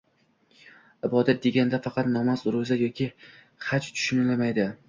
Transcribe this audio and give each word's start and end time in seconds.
Ibodat, 1.09 1.43
deganda 1.43 1.81
faqat 1.87 2.11
namoz, 2.15 2.47
ro‘za 2.57 2.81
yoki 2.83 3.11
haj 3.69 3.93
tushunilmaydi. 3.99 4.71